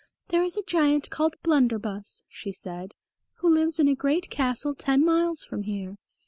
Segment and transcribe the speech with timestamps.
[0.29, 2.95] "There is a giant called Blunderbus," she said,
[3.35, 5.99] "who lives in a great castle ten miles from here.